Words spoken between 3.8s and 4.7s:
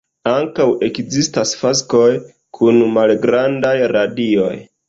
radioj.